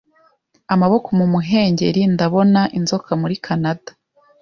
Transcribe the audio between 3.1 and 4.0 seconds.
muri Kanada